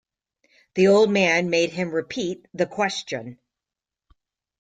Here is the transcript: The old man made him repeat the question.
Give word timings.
The 0.73 0.87
old 0.87 1.11
man 1.11 1.51
made 1.51 1.69
him 1.69 1.91
repeat 1.91 2.47
the 2.55 2.65
question. 2.65 3.37